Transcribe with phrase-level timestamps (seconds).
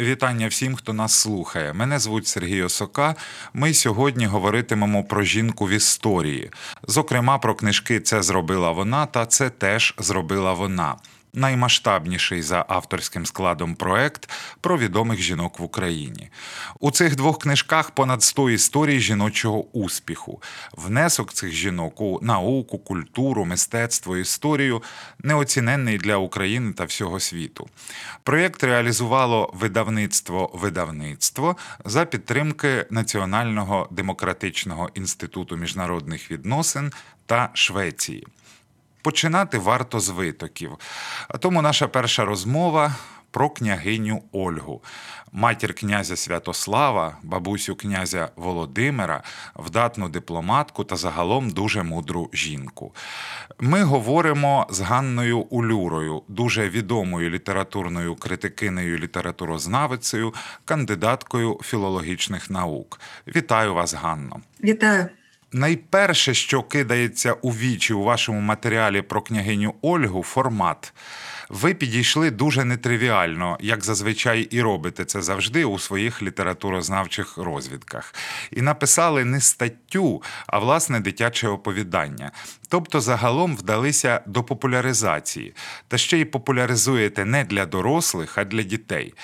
[0.00, 1.72] Вітання всім, хто нас слухає.
[1.72, 3.14] Мене звуть Сергій Осока.
[3.54, 6.50] Ми сьогодні говоритимемо про жінку в історії.
[6.88, 10.96] Зокрема, про книжки Це зробила вона та це теж зробила вона
[11.32, 14.30] наймасштабніший за авторським складом проект
[14.60, 16.30] про відомих жінок в Україні.
[16.80, 20.42] У цих двох книжках понад 100 історій жіночого успіху.
[20.72, 24.82] Внесок цих жінок у науку, культуру, мистецтво, історію
[25.18, 27.68] неоціненний для України та всього світу.
[28.22, 36.92] Проєкт реалізувало видавництво видавництво за підтримки Національного демократичного інституту міжнародних відносин
[37.26, 38.26] та Швеції.
[39.02, 40.78] Починати варто з витоків.
[41.28, 42.94] А тому наша перша розмова
[43.30, 44.82] про княгиню Ольгу,
[45.32, 49.22] матір князя Святослава, бабусю князя Володимира,
[49.54, 52.94] вдатну дипломатку та загалом дуже мудру жінку.
[53.58, 63.00] Ми говоримо з Ганною Улюрою, дуже відомою літературною критикинею, літературознавицею, кандидаткою філологічних наук.
[63.26, 64.40] Вітаю вас, Ганно.
[64.64, 65.08] Вітаю.
[65.52, 70.92] Найперше, що кидається у вічі у вашому матеріалі про княгиню Ольгу, формат
[71.50, 78.14] ви підійшли дуже нетривіально, як зазвичай і робите це завжди у своїх літературознавчих розвідках,
[78.50, 82.30] і написали не статтю, а власне дитяче оповідання.
[82.70, 85.54] Тобто, загалом вдалися до популяризації,
[85.88, 89.14] та ще й популяризуєте не для дорослих, а для дітей.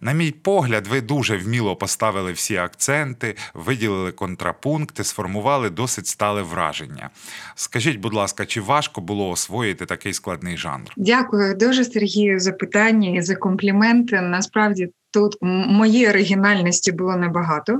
[0.00, 7.10] На мій погляд, ви дуже вміло поставили всі акценти, виділили контрапункти, сформували досить стале враження.
[7.54, 10.92] Скажіть, будь ласка, чи важко було освоїти такий складний жанр?
[10.96, 14.20] Дякую дуже, Сергію, за питання і за компліменти.
[14.20, 17.78] Насправді тут моєї оригінальності було небагато.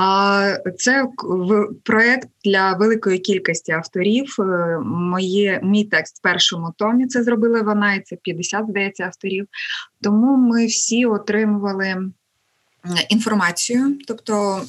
[0.00, 1.06] А це
[1.84, 4.34] проект для великої кількості авторів.
[4.38, 9.46] Мої моє мій текст в першому томі це зробила вона, і це 50, здається, авторів.
[10.02, 11.96] Тому ми всі отримували.
[13.08, 14.62] Інформацію, тобто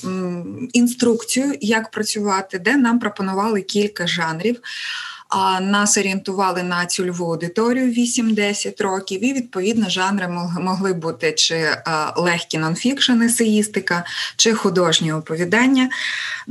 [0.74, 4.60] інструкцію, як працювати, де нам пропонували кілька жанрів
[5.62, 10.28] нас орієнтували на цільову аудиторію 8-10 років, і відповідно жанри
[10.60, 11.68] могли бути чи
[12.16, 14.04] легкі нонфікшн, есеїстика,
[14.36, 15.90] чи художні оповідання.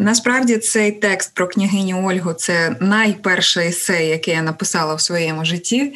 [0.01, 5.93] Насправді цей текст про княгиню Ольгу це найперше есе, яке я написала в своєму житті.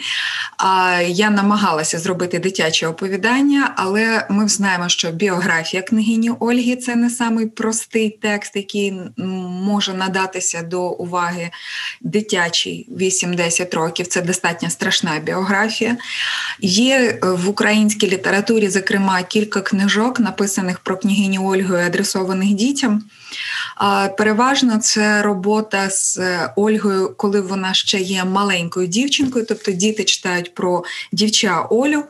[1.06, 7.46] Я намагалася зробити дитяче оповідання, але ми знаємо, що біографія княгині Ольги це не самий
[7.46, 8.94] простий текст, який
[9.66, 11.50] може надатися до уваги
[12.00, 14.06] дитячій дитячий 8-10 років.
[14.06, 15.96] Це достатньо страшна біографія.
[16.60, 23.02] Є е, в українській літературі, зокрема, кілька книжок, написаних про княгиню Ольгу і адресованих дітям.
[24.18, 30.54] Переважно це робота з е, Ольгою, коли вона ще є маленькою дівчинкою, тобто діти читають
[30.54, 32.04] про дівча Олю,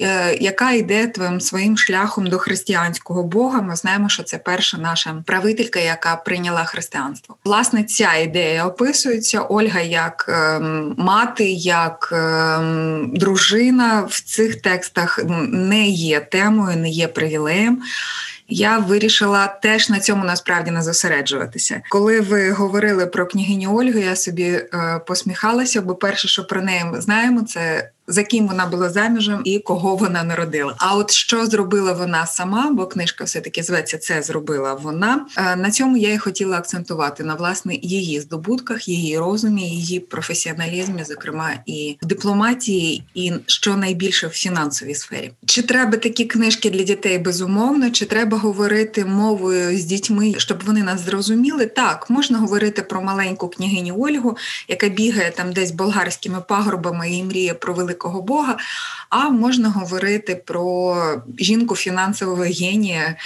[0.00, 3.62] е, яка йде твоїм своїм шляхом до християнського Бога.
[3.62, 7.36] Ми знаємо, що це перша наша правителька, яка прийняла християнство.
[7.44, 15.86] Власне, ця ідея описується Ольга як ем, мати, як ем, дружина в цих текстах не
[15.88, 17.82] є темою, не є привілеєм
[18.48, 21.82] я вирішила теж на цьому насправді не зосереджуватися.
[21.88, 26.84] Коли ви говорили про княгиню Ольгу, я собі е, посміхалася, бо перше, що про неї
[26.84, 30.74] ми знаємо, це за ким вона була заміжем і кого вона народила.
[30.78, 35.26] А от що зробила вона сама, бо книжка все таки зветься це зробила вона.
[35.36, 41.04] Е, на цьому я і хотіла акцентувати на власне її здобутках, її розумі, її професіоналізмі,
[41.04, 45.30] зокрема і в дипломатії, і що найбільше в фінансовій сфері.
[45.46, 47.90] Чи треба такі книжки для дітей безумовно?
[47.90, 51.66] Чи треба говорити мовою з дітьми, щоб вони нас зрозуміли?
[51.66, 54.36] Так, можна говорити про маленьку княгиню Ольгу,
[54.68, 58.56] яка бігає там десь болгарськими пагорбами і мріє про велику великого Бога,
[59.10, 60.96] а можна говорити про
[61.38, 63.16] жінку фінансового генія,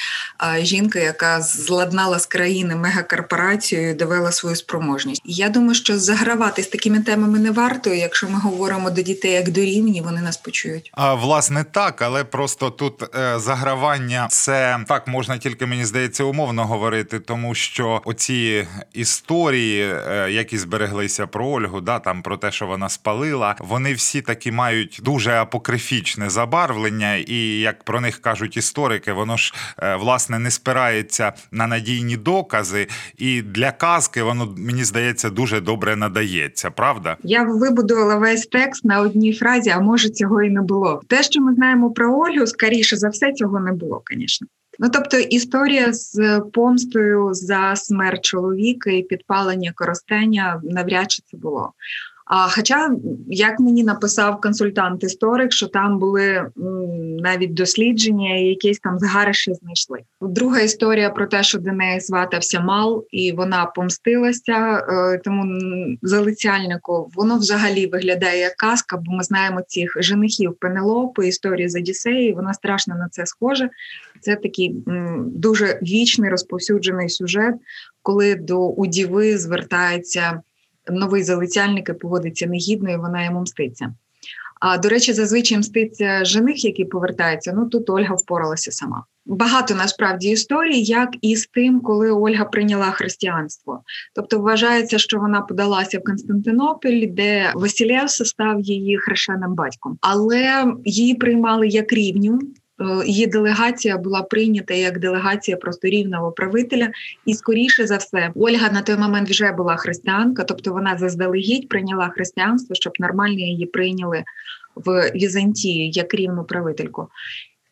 [0.61, 5.23] жінка, яка зладнала з країни мегакорпорацію і довела свою спроможність.
[5.25, 7.95] Я думаю, що загравати з такими темами не варто.
[7.95, 10.91] Якщо ми говоримо до дітей як до рівні, вони нас почують.
[10.93, 16.67] А власне так, але просто тут е, загравання це так можна тільки мені здається умовно
[16.67, 22.67] говорити, тому що оці історії, е, які збереглися про Ольгу, да там про те, що
[22.67, 29.13] вона спалила, вони всі такі мають дуже апокрифічне забарвлення, і як про них кажуть історики,
[29.13, 32.87] воно ж е, власне не спирається на надійні докази,
[33.19, 36.71] і для казки воно мені здається дуже добре надається.
[36.71, 41.03] Правда, я вибудувала весь текст на одній фразі, а може цього і не було.
[41.09, 44.47] Те, що ми знаємо про Ольгу, скоріше за все, цього не було, звісно.
[44.79, 51.73] Ну, тобто історія з помстою за смерть чоловіка і підпалення коростення навряд чи це було.
[52.31, 52.91] Хоча,
[53.27, 56.47] як мені написав консультант-історик, що там були
[57.19, 59.99] навіть дослідження, і якісь там згариші знайшли.
[60.21, 64.85] Друга історія про те, що до неї сватався мал, і вона помстилася.
[64.89, 65.45] Е, тому
[66.03, 72.33] залицяльнику воно взагалі виглядає як казка, бо ми знаємо цих женихів Пенелопи, історії з Одіссеї.
[72.33, 73.71] Вона страшно на це схожа.
[74.21, 74.75] Це такий
[75.27, 77.55] дуже вічний розповсюджений сюжет,
[78.03, 80.41] коли до удіви звертається
[80.91, 83.95] новий залицяльник і поводиться негідно, і вона йому мститься.
[84.61, 87.53] А до речі, зазвичай мститься жених, який повертається.
[87.57, 89.05] Ну тут Ольга впоралася сама.
[89.27, 93.83] Багато насправді історій, як і з тим, коли Ольга прийняла християнство.
[94.15, 101.15] Тобто вважається, що вона подалася в Константинополь, де Василевс став її хрещеним батьком, але її
[101.15, 102.41] приймали як рівню.
[102.81, 106.91] Е, Її делегація була прийнята як делегація просто рівного правителя,
[107.25, 112.09] і скоріше за все, Ольга на той момент вже була християнка, тобто вона заздалегідь прийняла
[112.09, 114.25] християнство, щоб нормально її прийняли
[114.75, 117.09] в Візантії як рівну правительку.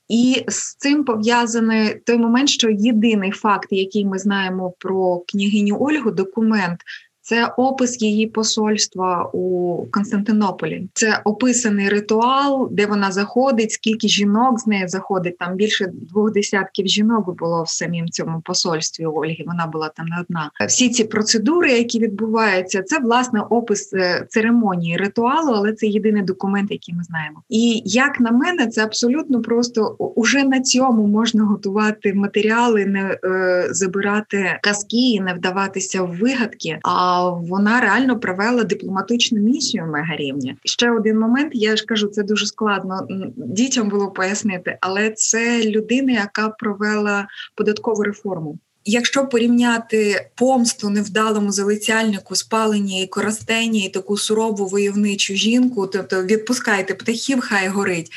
[0.09, 6.11] І з цим пов'язаний той момент, що єдиний факт, який ми знаємо про княгиню Ольгу,
[6.11, 6.81] документ.
[7.29, 10.89] Це опис її посольства у Константинополі.
[10.95, 15.39] Це описаний ритуал, де вона заходить, скільки жінок з нею заходить.
[15.39, 19.45] Там більше двох десятків жінок було в самім цьому посольстві Ольги.
[19.47, 20.51] Вона була там не одна.
[20.69, 26.71] Всі ці процедури, які відбуваються, це власне опис е, церемонії ритуалу, але це єдиний документ,
[26.71, 27.43] який ми знаємо.
[27.49, 33.67] І як на мене, це абсолютно просто уже на цьому можна готувати матеріали, не е,
[33.71, 36.79] забирати казки не вдаватися в вигадки.
[36.83, 40.57] А вона реально провела дипломатичну місію мегарівня.
[40.65, 41.51] Ще один момент.
[41.55, 48.03] Я ж кажу, це дуже складно дітям було пояснити, але це людина, яка провела податкову
[48.03, 48.59] реформу.
[48.89, 56.95] Якщо порівняти помсту невдалому залицяльнику, спалення і коростені, і таку сурову войовничу жінку, тобто відпускайте
[56.95, 58.13] птахів, хай горить.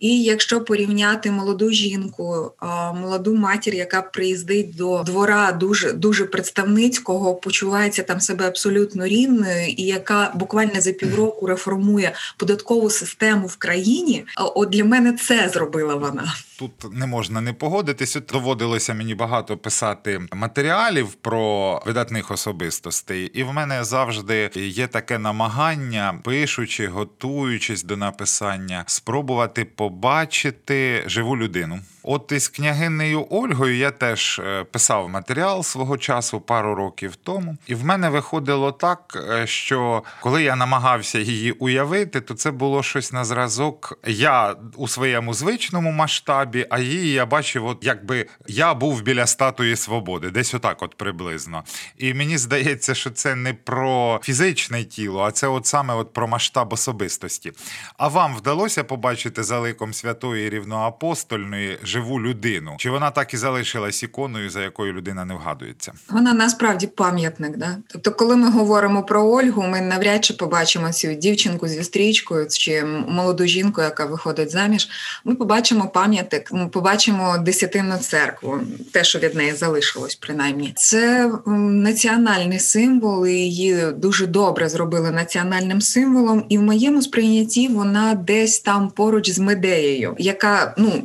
[0.00, 2.52] І якщо порівняти молоду жінку,
[2.94, 9.82] молоду матір, яка приїздить до двора дуже дуже представницького, почувається там себе абсолютно рівною, і
[9.82, 16.34] яка буквально за півроку реформує податкову систему в країні, от для мене це зробила вона.
[16.58, 18.20] Тут не можна не погодитися.
[18.20, 26.20] Доводилося мені багато писати матеріалів про видатних особистостей, і в мене завжди є таке намагання,
[26.24, 31.80] пишучи, готуючись до написання, спробувати побачити живу людину.
[32.08, 37.74] От із княгинею Ольгою я теж е, писав матеріал свого часу пару років тому, і
[37.74, 43.12] в мене виходило так, е, що коли я намагався її уявити, то це було щось
[43.12, 43.98] на зразок.
[44.06, 49.76] Я у своєму звичному масштабі, а її я бачив, от якби я був біля статуї
[49.76, 51.64] свободи, десь отак, от приблизно.
[51.98, 56.28] І мені здається, що це не про фізичне тіло, а це от саме от про
[56.28, 57.52] масштаб особистості.
[57.96, 62.74] А вам вдалося побачити за ликом святої рівноапостольної живу людину?
[62.78, 65.92] Чи вона так і залишилась іконою, за якою людина не вгадується?
[66.10, 67.56] Вона насправді пам'ятник.
[67.56, 67.76] Да?
[67.88, 72.84] Тобто, коли ми говоримо про Ольгу, ми навряд чи побачимо цю дівчинку зі стрічкою чи
[73.08, 74.88] молоду жінку, яка виходить заміж.
[75.24, 78.60] Ми побачимо пам'ятник, ми побачимо десятинну церкву,
[78.92, 80.72] те, що від неї залишилось, принаймні.
[80.76, 86.44] Це національний символ, і її дуже добре зробили національним символом.
[86.48, 91.02] І в моєму сприйнятті вона десь там поруч з Медеєю, яка ну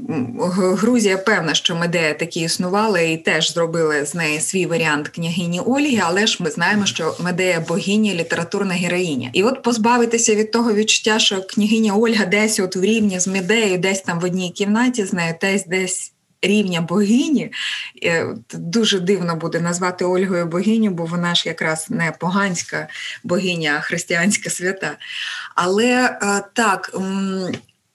[0.81, 6.01] Грузія певна, що Медея такі існували, і теж зробили з неї свій варіант княгині Ольги.
[6.03, 9.29] Але ж ми знаємо, що Медея богиня, літературна героїня.
[9.33, 13.77] І от позбавитися від того відчуття, що княгиня Ольга десь от в рівні з Медеєю,
[13.77, 16.13] десь там в одній кімнаті з нею, десь десь.
[16.43, 17.51] Рівня богині
[18.03, 22.87] Е, дуже дивно буде назвати Ольгою богиню, бо вона ж якраз не поганська
[23.23, 24.97] богиня, а християнська свята.
[25.55, 26.91] Але е, так,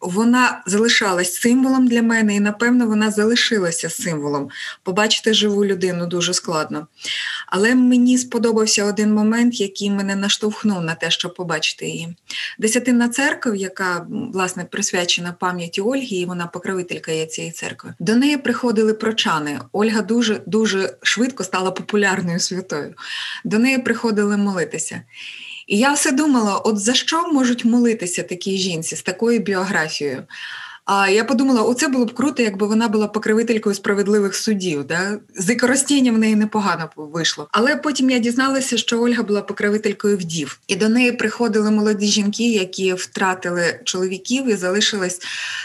[0.01, 4.49] вона залишалась символом для мене, і напевно вона залишилася символом.
[4.83, 6.87] Побачити живу людину дуже складно.
[7.47, 12.17] Але мені сподобався один момент, який мене наштовхнув на те, щоб побачити її.
[12.59, 17.95] Десятинна церква, яка власне присвячена пам'яті Ольги, і вона покровителька є цієї церкви.
[17.99, 19.61] До неї приходили прочани.
[19.73, 22.95] Ольга дуже дуже швидко стала популярною святою.
[23.45, 25.03] До неї приходили молитися.
[25.67, 30.25] І я все думала: от за що можуть молитися такі жінці з такою біографією?
[30.87, 34.85] А я подумала, оце було б круто, якби вона була покровителькою справедливих судів.
[34.85, 35.19] Да?
[35.35, 37.49] З використання в неї непогано вийшло.
[37.53, 42.53] Але потім я дізналася, що Ольга була покровителькою вдів, і до неї приходили молоді жінки,
[42.53, 45.21] які втратили чоловіків і залишились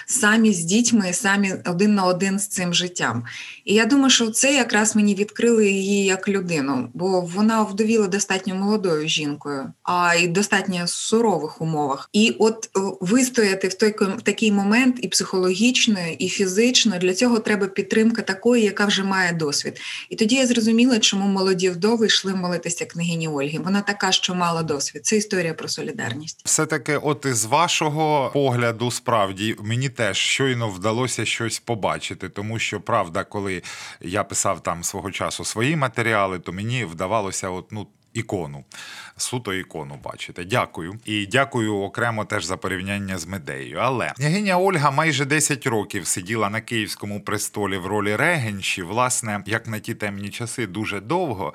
[0.06, 3.24] самі з дітьми, самі один на один з цим життям.
[3.66, 8.56] І я думаю, що це якраз мені відкрили її як людину, бо вона вдовіла достатньо
[8.56, 12.10] молодою жінкою, а й достатньо сурових умовах.
[12.14, 12.70] І от
[13.02, 18.86] вистояти в той такий момент і психологічно, і фізично для цього треба підтримка такої, яка
[18.86, 19.82] вже має досвід.
[20.10, 23.60] І тоді я зрозуміла, чому молоді вдови йшли молитися княгині Ольги.
[23.64, 25.06] Вона така, що мала досвід.
[25.06, 26.42] Це історія про солідарність.
[26.46, 32.82] Все таки, от із вашого погляду, справді мені теж щойно вдалося щось побачити, тому що
[32.82, 33.62] правда, коли
[34.02, 37.88] я писав там свого часу свої матеріали, то мені вдавалося, от ну.
[38.14, 38.64] Ікону,
[39.18, 40.44] суто ікону бачите.
[40.44, 41.00] Дякую.
[41.06, 43.78] І дякую окремо теж за порівняння з медеєю.
[43.78, 49.68] Але княгиня Ольга майже 10 років сиділа на київському престолі в ролі регенші, власне, як
[49.68, 51.54] на ті темні часи, дуже довго,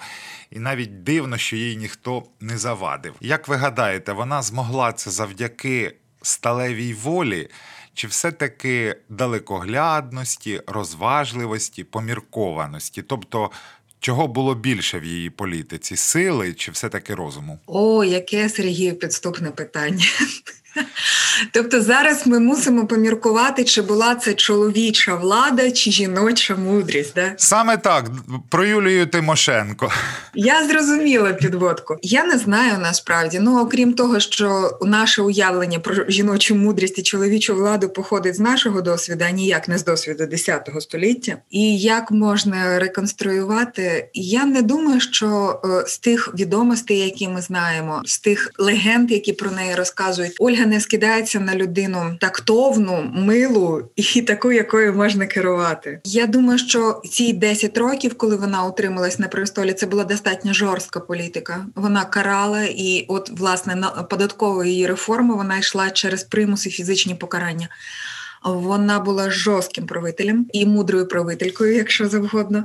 [0.50, 3.14] і навіть дивно, що їй ніхто не завадив.
[3.20, 7.48] Як ви гадаєте, вона змогла це завдяки сталевій волі?
[7.94, 13.02] Чи все-таки далекоглядності, розважливості, поміркованості?
[13.02, 13.50] Тобто
[14.00, 17.58] Чого було більше в її політиці сили чи все-таки розуму?
[17.66, 20.04] О, яке Сергію підступне питання.
[21.52, 27.14] Тобто зараз ми мусимо поміркувати, чи була це чоловіча влада, чи жіноча мудрість.
[27.14, 27.32] Да?
[27.36, 28.10] Саме так
[28.48, 29.92] про Юлію Тимошенко.
[30.34, 31.96] Я зрозуміла підводку.
[32.02, 33.38] Я не знаю насправді.
[33.40, 38.82] Ну окрім того, що наше уявлення про жіночу мудрість і чоловічу владу походить з нашого
[38.82, 41.36] досвіду, а ніяк не з досвіду X століття.
[41.50, 48.02] І як можна реконструювати, я не думаю, що е, з тих відомостей, які ми знаємо,
[48.04, 54.22] з тих легенд, які про неї розказують, Ольга не скидається на людину тактовну, милу і
[54.22, 56.00] таку, якою можна керувати.
[56.04, 61.00] Я думаю, що ці 10 років, коли вона утрималась на престолі, це була достатньо жорстка
[61.00, 61.66] політика.
[61.74, 67.14] Вона карала, і, от, власне, на податкової її реформи вона йшла через примус і фізичні
[67.14, 67.68] покарання.
[68.44, 72.64] Вона була жорстким правителем і мудрою правителькою, якщо завгодно.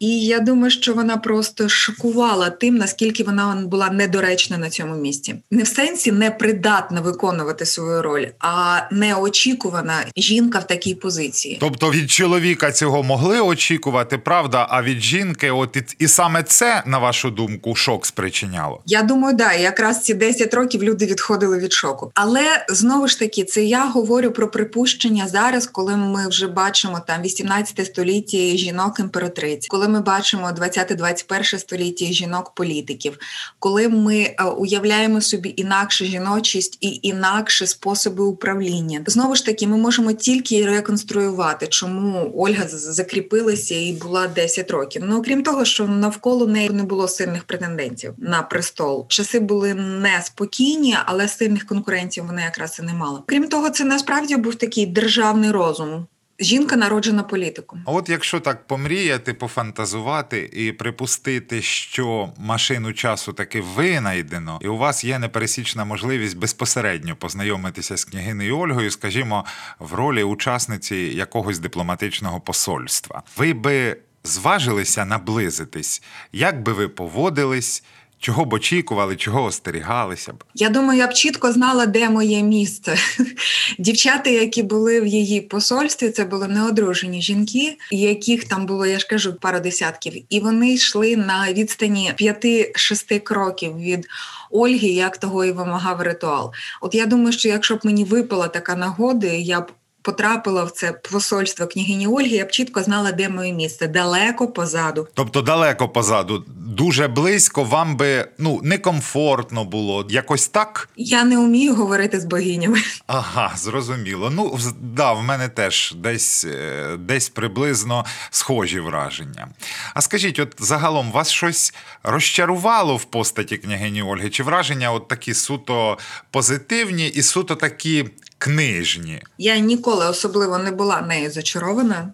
[0.00, 5.34] І я думаю, що вона просто шокувала тим, наскільки вона була недоречна на цьому місці.
[5.50, 11.56] Не в сенсі непридатна виконувати свою роль, а неочікувана жінка в такій позиції.
[11.60, 14.66] Тобто від чоловіка цього могли очікувати, правда?
[14.70, 18.80] А від жінки, от і, і саме це, на вашу думку, шок спричиняло?
[18.86, 22.10] Я думаю, да, якраз ці 10 років люди відходили від шоку.
[22.14, 27.22] Але знову ж таки, це я говорю про припущення зараз, коли ми вже бачимо там
[27.22, 33.18] 18 століття жінок імператриць, коли ми бачимо 20-21 століття жінок-політиків,
[33.58, 39.76] коли ми е, уявляємо собі інакшу жіночість і інакші способи управління, знову ж таки, ми
[39.76, 45.02] можемо тільки реконструювати, чому Ольга закріпилася і була 10 років.
[45.06, 49.06] Ну окрім того, що навколо неї не було сильних претендентів на престол.
[49.08, 53.22] Часи були неспокійні, але сильних конкурентів вона якраз і не мала.
[53.26, 56.06] Крім того, це насправді був такий державний розум.
[56.40, 57.82] Жінка народжена політиком.
[57.86, 64.76] А от якщо так помріяти, пофантазувати і припустити, що машину часу таки винайдено, і у
[64.76, 69.44] вас є непересічна можливість безпосередньо познайомитися з княгинею Ольгою, скажімо,
[69.78, 77.84] в ролі учасниці якогось дипломатичного посольства, ви би зважилися наблизитись, як би ви поводились?
[78.18, 80.44] Чого б очікували, чого остерігалися б?
[80.54, 82.96] Я думаю, я б чітко знала, де моє місце.
[83.78, 89.06] Дівчата, які були в її посольстві, це були неодружені жінки, яких там було, я ж
[89.06, 94.06] кажу, пара десятків, і вони йшли на відстані 5-6 кроків від
[94.50, 96.52] Ольги, як того і вимагав ритуал.
[96.80, 99.72] От я думаю, що якщо б мені випала така нагода, я б
[100.04, 105.08] потрапила в це посольство княгині Ольги, я б чітко знала, де моє місце далеко позаду.
[105.14, 110.06] Тобто далеко позаду, дуже близько, вам би ну некомфортно було.
[110.10, 110.88] Якось так?
[110.96, 112.78] Я не вмію говорити з богинями.
[113.06, 114.30] Ага, зрозуміло.
[114.30, 119.48] Ну да, в мене теж десь е, десь приблизно схожі враження.
[119.94, 124.30] А скажіть, от загалом вас щось розчарувало в постаті княгині Ольги?
[124.30, 125.98] Чи враження от такі суто
[126.30, 128.04] позитивні і суто такі
[128.44, 129.22] книжні.
[129.38, 132.12] Я ніколи особливо не була нею зачарована.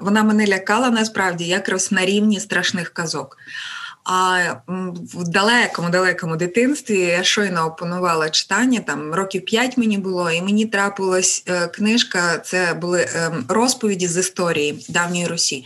[0.00, 3.36] Вона мене лякала насправді якраз на рівні страшних казок.
[4.04, 4.38] А
[5.14, 10.66] в далекому, далекому дитинстві я щойно опанувала читання, там років п'ять мені було, і мені
[10.66, 12.38] трапилась е, книжка.
[12.38, 15.64] Це були ем, розповіді з історії давньої Русі.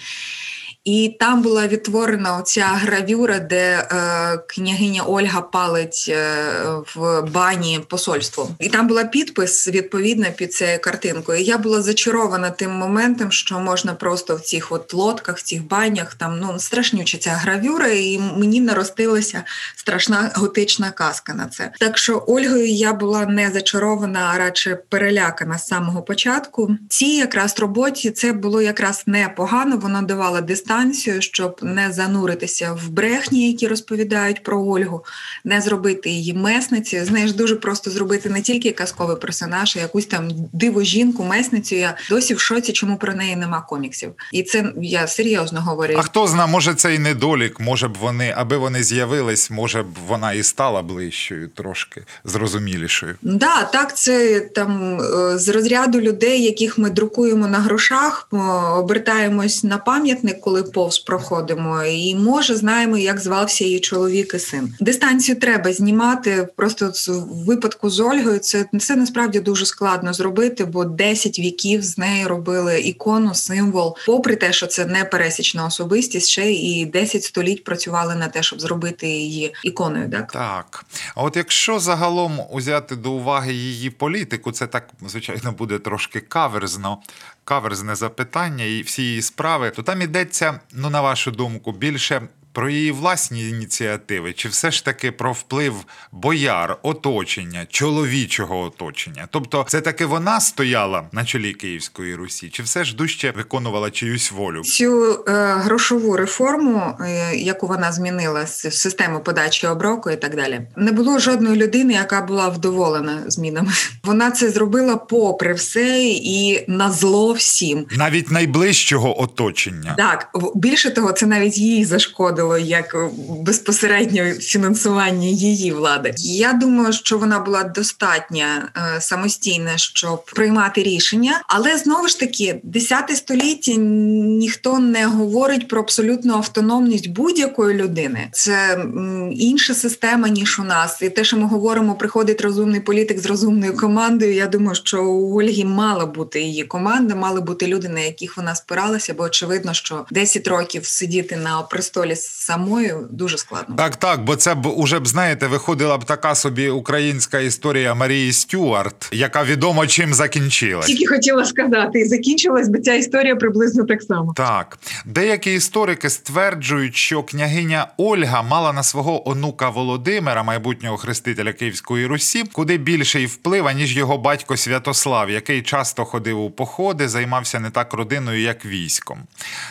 [0.84, 6.52] І там була відтворена оця гравюра, де е, княгиня Ольга палить е,
[6.94, 8.48] в бані посольство.
[8.58, 11.40] І там була підпис відповідно під цією картинкою.
[11.40, 15.66] І я була зачарована тим моментом, що можна просто в цих от лодках, в цих
[15.66, 19.42] банях, там ну страшнюча ця гравюра, і мені наростилася
[19.76, 21.70] страшна готична казка на це.
[21.80, 26.76] Так що Ольгою я була не зачарована, а радше перелякана з самого початку.
[26.88, 29.76] Цій якраз роботі це було якраз непогано.
[29.76, 30.71] Вона давала дистанцію,
[31.18, 35.04] щоб не зануритися в брехні, які розповідають про Ольгу,
[35.44, 37.04] не зробити її месницею.
[37.04, 41.74] Знаєш, дуже просто зробити не тільки казковий персонаж, а якусь там диво жінку, месницю.
[41.74, 44.12] Я досі в шоці, чому про неї нема коміксів.
[44.32, 45.94] І це я серйозно говорю.
[45.98, 49.86] А хто зна, може це і недолік, може б вони, аби вони з'явились, може б
[50.08, 53.14] вона і стала ближчою, трошки зрозумілішою.
[53.22, 58.28] Да, так, це там е, з розряду людей, яких ми друкуємо на грошах,
[58.76, 64.75] обертаємось на пам'ятник, коли повз проходимо, і може знаємо, як звався її чоловік і син.
[64.81, 66.49] Дистанцію треба знімати.
[66.57, 71.99] Просто в випадку з Ольгою це, це насправді дуже складно зробити, бо 10 віків з
[71.99, 73.97] нею робили ікону, символ.
[74.07, 78.61] Попри те, що це не пересічна особистість, ще і 10 століть працювали на те, щоб
[78.61, 80.11] зробити її іконою.
[80.11, 80.85] Так, так.
[81.14, 86.99] А от якщо загалом узяти до уваги її політику, це так звичайно буде трошки каверзно.
[87.44, 92.71] Каверзне запитання і всі її справи, то там ідеться, ну на вашу думку, більше про
[92.71, 95.75] її власні ініціативи, чи все ж таки про вплив
[96.12, 99.28] бояр, оточення, чоловічого оточення?
[99.30, 104.32] Тобто, це таки вона стояла на чолі Київської Русі, чи все ж дужче виконувала чиюсь
[104.32, 104.62] волю?
[104.62, 110.61] Цю е, грошову реформу, е, яку вона змінила з системи подачі оброку і так далі,
[110.76, 113.73] не було жодної людини, яка була вдоволена змінами.
[114.04, 119.94] Вона це зробила попри все і на зло всім, навіть найближчого оточення.
[119.99, 122.96] Так більше того, це навіть їй зашкодило як
[123.28, 126.14] безпосередньо фінансування її влади.
[126.18, 132.61] Я думаю, що вона була достатньо е, самостійна, щоб приймати рішення, але знову ж таки,
[132.62, 138.28] 10 століття ніхто не говорить про абсолютну автономність будь-якої людини.
[138.32, 138.84] Це
[139.32, 143.76] інша система ніж у нас, і те, що ми говоримо, приходить розумний політик з розумною
[143.76, 144.34] командою.
[144.34, 148.54] Я думаю, що у Ольги мала бути її команда, мали бути люди, на яких вона
[148.54, 153.76] спиралася, бо очевидно, що 10 років сидіти на престолі самою дуже складно.
[153.76, 158.32] Так, так, бо це б уже б знаєте, виходила б така собі українська історія Марії
[158.32, 160.86] Стюарт, яка відомо чим закінчилась.
[160.86, 164.32] Тільки хотіла сказати, і закінчилась би ця історія приблизно так само.
[164.36, 172.07] Так, деякі історики стверджують, що княгиня Ольга мала на свого онука Володимира, майбутнього хрестителя Київської
[172.07, 177.70] Русі, куди більший вплив, ніж його батько Святослав, який часто ходив у походи, займався не
[177.70, 179.18] так родиною, як військом.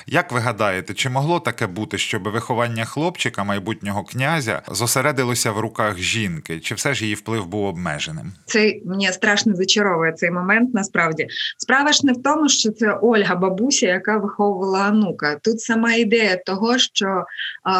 [0.07, 5.97] Як ви гадаєте, чи могло таке бути, щоб виховання хлопчика, майбутнього князя, зосередилося в руках
[5.99, 6.59] жінки?
[6.59, 8.33] Чи все ж її вплив був обмеженим?
[8.45, 10.73] Це мені страшно зачаровує цей момент.
[10.73, 15.35] Насправді справа ж не в тому, що це Ольга, бабуся, яка виховувала онука.
[15.35, 17.25] Тут сама ідея того, що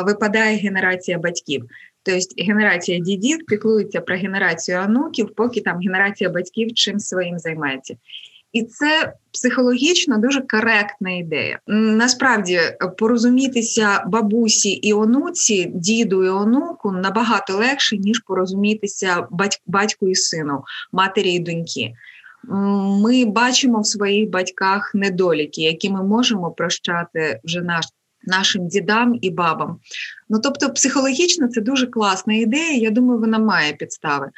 [0.06, 1.66] випадає генерація батьків.
[2.04, 7.96] Тобто генерація дідів піклується про генерацію онуків, поки там генерація батьків чим своїм займається.
[8.54, 11.60] І це психологічно дуже коректна ідея.
[11.68, 12.60] Насправді
[12.98, 19.28] порозумітися бабусі і онуці, діду і онуку набагато легше, ніж порозумітися
[19.68, 21.94] батьку і сину, матері і доньки.
[23.04, 27.86] Ми бачимо в своїх батьках недоліки, які ми можемо прощати вже наш.
[28.24, 29.80] Нашим дідам і бабам.
[30.30, 32.78] Ну тобто, психологічно це дуже класна ідея.
[32.78, 34.30] Я думаю, вона має підстави.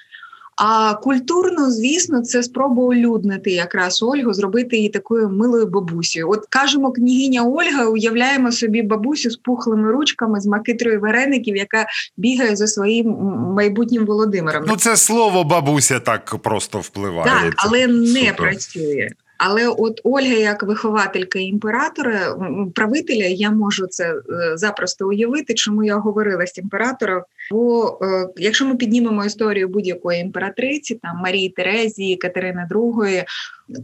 [0.55, 6.29] А культурно, звісно, це спроба улюднити якраз Ольгу, зробити її такою милою бабусею.
[6.29, 11.85] От кажемо, княгиня Ольга, уявляємо собі бабусю з пухлими ручками, з макитрою вареників, яка
[12.17, 13.09] бігає за своїм
[13.55, 14.63] майбутнім Володимиром.
[14.67, 17.25] Ну це слово бабуся так просто впливає.
[17.25, 18.35] Так, але не Супер.
[18.35, 19.09] працює.
[19.37, 22.37] Але от Ольга, як вихователька імператора,
[22.75, 24.15] правителя, я можу це
[24.55, 27.23] запросто уявити, чому я говорила з імператором.
[27.51, 33.23] Бо е, якщо ми піднімемо історію будь-якої імператриці, там Марії Терезії, Катерини II,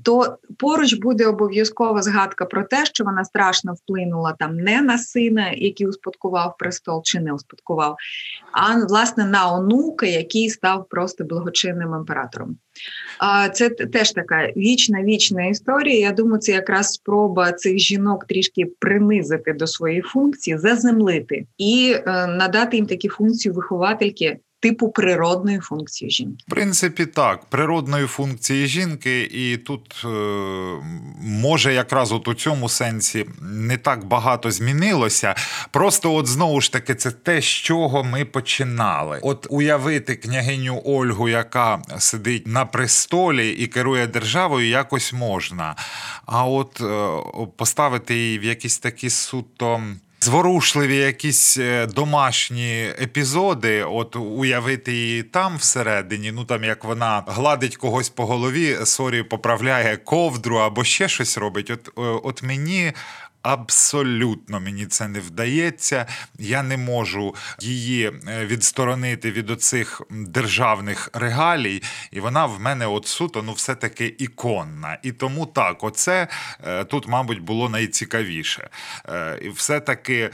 [0.04, 5.52] то поруч буде обов'язкова згадка про те, що вона страшно вплинула там не на сина,
[5.52, 7.96] який успадкував престол, чи не успадкував,
[8.52, 12.58] а власне на онука, який став просто благочинним імператором.
[13.54, 16.00] Це теж така вічна вічна історія.
[16.00, 22.28] Я думаю, це якраз спроба цих жінок трішки принизити до своєї функції, заземлити і е,
[22.28, 26.44] надати їм такі функції виховательки типу природної функції жінки.
[26.48, 30.08] В принципі, так, природної функції жінки, і тут е,
[31.22, 35.36] може якраз от у цьому сенсі не так багато змінилося.
[35.72, 39.20] Просто, от знову ж таки, це те, з чого ми починали.
[39.22, 45.76] От уявити княгиню Ольгу, яка сидить на престолі і керує державою, якось можна.
[46.26, 49.82] А от е, поставити її в якісь такі суто.
[50.30, 57.78] Зворушливі якісь е, домашні епізоди, от уявити її там всередині, ну там як вона гладить
[57.78, 61.70] когось по голові, сорі, поправляє ковдру або ще щось робить.
[61.70, 62.94] От, е, от мені.
[63.42, 66.06] Абсолютно мені це не вдається.
[66.40, 73.08] Я не можу її е, відсторонити від оцих державних регалій, і вона в мене от
[73.08, 74.98] суто ну все-таки іконна.
[75.04, 76.28] І тому так, оце
[76.68, 78.70] е, тут, мабуть, було найцікавіше.
[79.10, 80.30] Е, І все-таки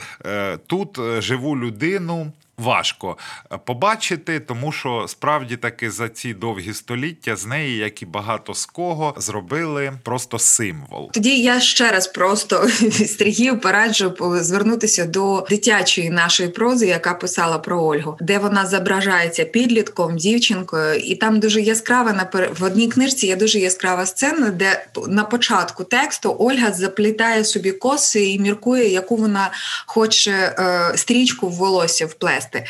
[0.66, 2.32] тут живу людину.
[2.58, 3.16] Важко
[3.52, 8.54] е, побачити, тому що справді таки за ці довгі століття з неї, як і багато
[8.54, 11.10] з кого, зробили просто символ.
[11.12, 12.68] Тоді я ще раз просто
[13.18, 20.16] Сергію пораджу звернутися до дитячої нашої прози, яка писала про Ольгу, де вона зображається підлітком,
[20.16, 25.24] дівчинкою, і там дуже яскрава на в одній книжці є дуже яскрава сцена, де на
[25.24, 29.50] початку тексту Ольга заплітає собі коси і міркує, яку вона
[29.86, 32.64] хоче е, стрічку в волосся вплести вплести.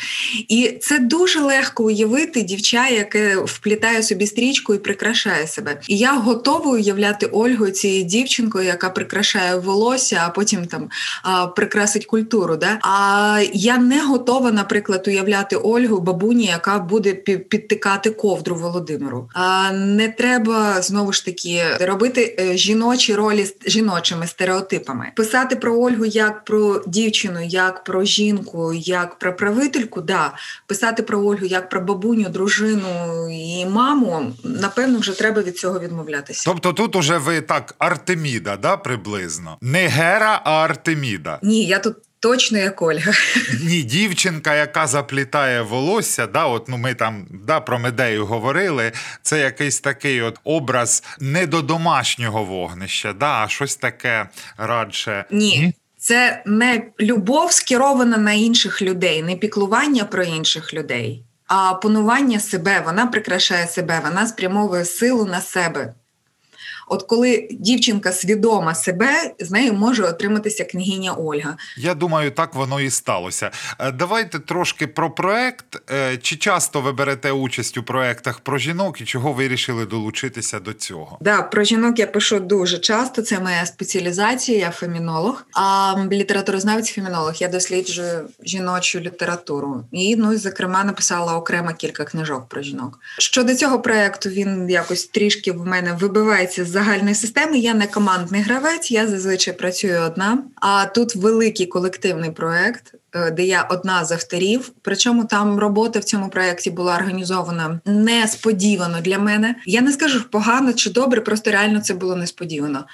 [0.47, 5.81] І це дуже легко уявити дівча, яке вплітає собі стрічку і прикрашає себе.
[5.87, 10.89] І я готова уявляти Ольгу цією дівчинкою, яка прикрашає волосся, а потім там
[11.23, 12.55] а, прикрасить культуру.
[12.55, 12.79] Да?
[12.81, 19.29] А я не готова, наприклад, уявляти Ольгу бабуні, яка буде підтикати ковдру Володимиру.
[19.33, 25.79] А не треба знову ж таки робити е, жіночі ролі з жіночими стереотипами, писати про
[25.79, 30.33] Ольгу як про дівчину, як про жінку, як про правитель вчительку, да,
[30.67, 36.43] писати про Ольгу як про бабуню, дружину і маму, напевно, вже треба від цього відмовлятися.
[36.45, 39.57] Тобто тут уже ви так Артеміда, да, приблизно?
[39.61, 41.39] Не Гера, а Артеміда.
[41.43, 41.95] Ні, я тут.
[42.19, 43.11] Точно як Ольга.
[43.63, 48.91] Ні, дівчинка, яка заплітає волосся, да, от ну ми там да, про медею говорили.
[49.21, 55.25] Це якийсь такий от образ не до домашнього вогнища, да, а щось таке радше.
[55.31, 55.73] Ні.
[56.07, 62.81] Це не любов скерована на інших людей, не піклування про інших людей, а панування себе.
[62.85, 65.93] Вона прикрашає себе, вона спрямовує силу на себе.
[66.89, 71.57] От коли дівчинка свідома себе, з нею може отриматися княгиня Ольга.
[71.77, 73.51] Я думаю, так воно і сталося.
[73.79, 75.91] Е, давайте трошки про проект.
[75.91, 80.73] Е, чи часто ви берете участь у проектах про жінок і чого вирішили долучитися до
[80.73, 81.17] цього?
[81.21, 83.21] Да, про жінок я пишу дуже часто.
[83.21, 87.33] Це моя спеціалізація, я фемінолог, а літературознавець фемінолог.
[87.39, 89.83] Я досліджую жіночу літературу.
[89.91, 92.99] І ну, зокрема, написала окремо кілька книжок про жінок.
[93.19, 97.59] Щодо цього проекту, він якось трішки в мене вибивається з загальної системи.
[97.59, 100.43] Я не командний гравець, я зазвичай працюю одна.
[100.55, 104.71] А тут великий колективний проект, е, де я одна з авторів.
[104.81, 109.55] Причому там робота в цьому проєкті була організована несподівано для мене.
[109.65, 112.85] Я не скажу погано чи добре, просто реально це було несподівано.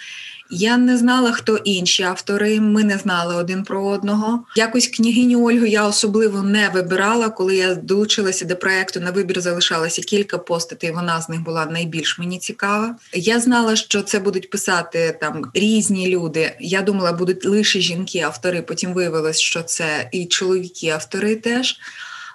[0.49, 2.60] Я не знала, хто інші автори.
[2.60, 4.45] Ми не знали один про одного.
[4.56, 7.29] Якось княгиню Ольгу я особливо не вибирала.
[7.29, 10.91] Коли я долучилася до проекту, на вибір залишалося кілька постатей.
[10.91, 12.95] Вона з них була найбільш мені цікава.
[13.13, 16.56] Я знала, що це будуть писати там різні люди.
[16.60, 18.62] Я думала, будуть лише жінки-автори.
[18.62, 21.79] Потім виявилось, що це і чоловіки-автори теж.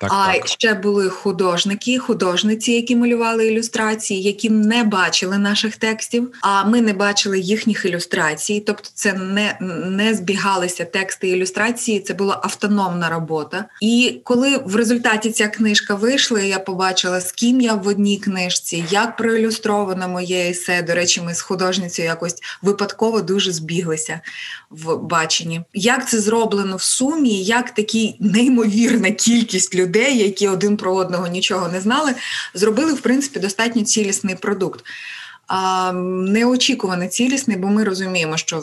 [0.00, 0.46] Так, а так.
[0.46, 6.32] ще були художники, художниці, які малювали ілюстрації, які не бачили наших текстів.
[6.40, 8.62] А ми не бачили їхніх ілюстрацій.
[8.66, 9.56] Тобто, це не
[9.90, 12.00] не збігалися тексти ілюстрації.
[12.00, 13.64] Це була автономна робота.
[13.80, 18.84] І коли в результаті ця книжка вийшла, я побачила, з ким я в одній книжці,
[18.90, 20.82] як проілюстровано моє есе.
[20.82, 24.20] До речі, ми з художницею якось випадково дуже збіглися
[24.70, 25.60] в баченні.
[25.74, 27.42] Як це зроблено в сумі?
[27.44, 32.14] Як такі неймовірна кількість людей людей, які один про одного нічого не знали,
[32.54, 34.84] зробили в принципі достатньо цілісний продукт.
[35.92, 38.62] Неочікувано цілісний, бо ми розуміємо, що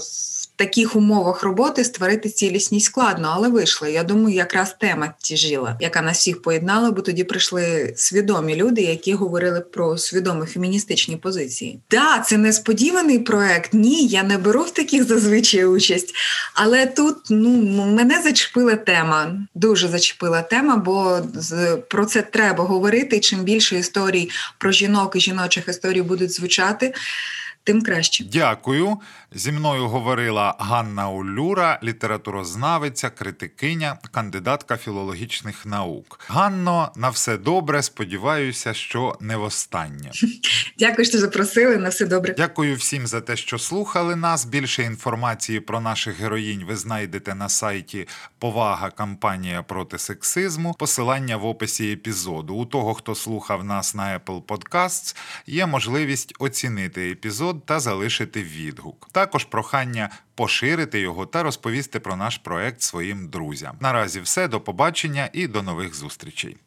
[0.55, 3.87] таких умовах роботи створити цілісність складно, але вийшло.
[3.87, 9.13] Я думаю, якраз тема тяжіла, яка нас всіх поєднала, бо тоді прийшли свідомі люди, які
[9.13, 11.79] говорили про свідомі феміністичні позиції.
[11.91, 13.73] Да, це несподіваний проект.
[13.73, 16.15] Ні, я не беру в таких зазвичай участь.
[16.53, 21.19] Але тут ну мене зачепила тема, дуже зачепила тема, бо
[21.89, 23.19] про це треба говорити.
[23.19, 26.93] Чим більше історій про жінок і жіночих історій будуть звучати
[27.65, 28.23] тим краще.
[28.33, 28.97] Дякую.
[29.37, 36.19] Зі мною говорила Ганна Улюра, літературознавиця, критикиня, кандидатка філологічних наук.
[36.27, 37.83] Ганно, на все добре.
[37.83, 40.11] Сподіваюся, що не востаннє.
[40.79, 41.77] Дякую, що запросили.
[41.77, 42.35] На все добре.
[42.37, 44.45] Дякую всім за те, що слухали нас.
[44.45, 48.07] Більше інформації про наших героїнь ви знайдете на сайті
[48.39, 50.75] Повага Кампанія проти сексизму.
[50.79, 52.55] Посилання в описі епізоду.
[52.55, 55.15] У того, хто слухав нас на Apple Podcasts,
[55.47, 59.09] є можливість оцінити епізод та залишити відгук.
[59.25, 63.77] Також прохання поширити його та розповісти про наш проект своїм друзям.
[63.79, 66.57] Наразі все, до побачення і до нових зустрічей.